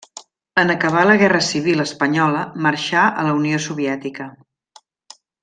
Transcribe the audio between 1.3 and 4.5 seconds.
civil espanyola marxà a la Unió Soviètica.